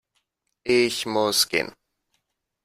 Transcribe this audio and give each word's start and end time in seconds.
Ich 0.63 1.05
muss 1.05 1.47
gehen 1.47 1.75